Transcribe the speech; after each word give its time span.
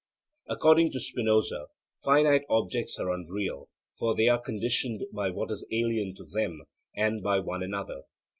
According 0.49 0.93
to 0.93 0.99
Spinoza 0.99 1.67
finite 2.03 2.41
objects 2.49 2.97
are 2.97 3.11
unreal, 3.13 3.69
for 3.99 4.15
they 4.15 4.29
are 4.29 4.41
conditioned 4.41 5.03
by 5.13 5.29
what 5.29 5.51
is 5.51 5.63
alien 5.71 6.15
to 6.15 6.23
them, 6.23 6.63
and 6.95 7.21
by 7.21 7.37
one 7.37 7.61
another. 7.61 8.01